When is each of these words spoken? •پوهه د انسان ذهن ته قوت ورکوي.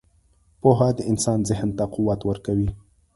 •پوهه 0.61 0.87
د 0.97 0.99
انسان 1.11 1.39
ذهن 1.49 1.69
ته 1.77 1.83
قوت 1.95 2.19
ورکوي. 2.29 2.69